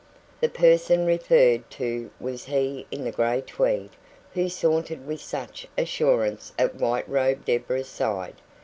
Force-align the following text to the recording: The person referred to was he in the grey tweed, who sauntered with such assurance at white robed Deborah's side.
The 0.39 0.49
person 0.49 1.05
referred 1.05 1.69
to 1.77 2.09
was 2.19 2.45
he 2.45 2.87
in 2.89 3.03
the 3.03 3.11
grey 3.11 3.41
tweed, 3.45 3.91
who 4.33 4.49
sauntered 4.49 5.05
with 5.05 5.21
such 5.21 5.67
assurance 5.77 6.53
at 6.57 6.73
white 6.73 7.07
robed 7.07 7.45
Deborah's 7.45 7.87
side. 7.87 8.41